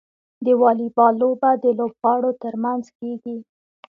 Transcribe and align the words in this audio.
د 0.45 0.47
واليبال 0.61 1.13
لوبه 1.21 1.49
د 1.63 1.65
لوبغاړو 1.79 2.31
ترمنځ 2.43 2.83
کیږي. 2.99 3.37